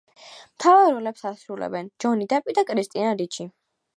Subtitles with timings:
[0.53, 3.49] მთავარ როლებს ასრულებენ ჯონი დეპი და კრისტინა რიჩი.